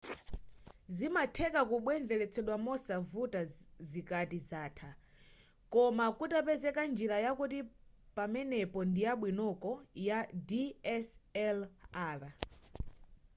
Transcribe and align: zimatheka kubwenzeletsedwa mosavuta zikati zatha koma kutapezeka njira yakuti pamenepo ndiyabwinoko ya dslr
zimatheka 0.97 1.61
kubwenzeletsedwa 1.69 2.55
mosavuta 2.65 3.41
zikati 3.89 4.39
zatha 4.49 4.91
koma 5.71 6.05
kutapezeka 6.17 6.81
njira 6.91 7.17
yakuti 7.25 7.59
pamenepo 8.17 8.79
ndiyabwinoko 8.89 9.69
ya 10.07 10.19
dslr 10.49 12.19